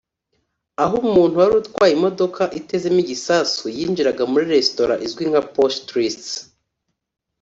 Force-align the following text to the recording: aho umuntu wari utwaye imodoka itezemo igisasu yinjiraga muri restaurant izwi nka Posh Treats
aho 0.83 0.95
umuntu 1.07 1.39
wari 1.41 1.53
utwaye 1.61 1.91
imodoka 1.97 2.41
itezemo 2.59 2.99
igisasu 3.03 3.63
yinjiraga 3.77 4.23
muri 4.31 4.45
restaurant 4.55 5.01
izwi 5.07 5.23
nka 5.31 5.41
Posh 5.53 5.77
Treats 5.87 6.27